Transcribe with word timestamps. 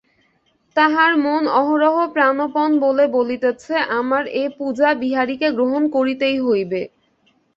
তাহার 0.75 1.11
মন 1.17 1.43
অহরহ 1.59 1.95
প্রাণপণ 2.15 2.69
বলে 2.79 3.05
বলিতেছে, 3.17 3.73
আমার 3.99 4.23
এ 4.35 4.53
পূজা 4.57 4.89
বিহারীকে 5.01 5.47
গ্রহণ 5.57 5.83
করিতেই 5.95 6.37
হইবে। 6.39 6.81